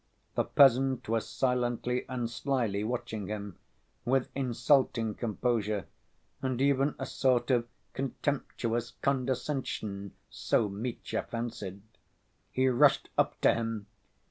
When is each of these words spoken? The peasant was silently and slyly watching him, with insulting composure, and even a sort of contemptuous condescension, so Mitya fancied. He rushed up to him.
The 0.33 0.45
peasant 0.45 1.07
was 1.09 1.29
silently 1.29 2.05
and 2.09 2.27
slyly 2.27 2.83
watching 2.83 3.27
him, 3.27 3.59
with 4.03 4.29
insulting 4.33 5.13
composure, 5.13 5.85
and 6.41 6.59
even 6.59 6.95
a 6.97 7.05
sort 7.05 7.51
of 7.51 7.67
contemptuous 7.93 8.93
condescension, 9.03 10.13
so 10.27 10.67
Mitya 10.69 11.21
fancied. 11.29 11.83
He 12.49 12.67
rushed 12.67 13.09
up 13.15 13.39
to 13.41 13.53
him. 13.53 13.85